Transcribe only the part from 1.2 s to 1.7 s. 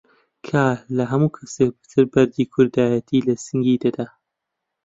کەس